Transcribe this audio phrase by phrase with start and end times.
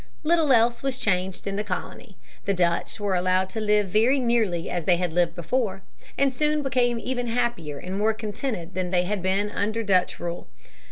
[0.23, 2.17] Little else was changed in the colony.
[2.45, 5.83] The Dutch were allowed to live very nearly as they had lived before,
[6.17, 10.47] and soon became even happier and more contented than they had been under Dutch rule.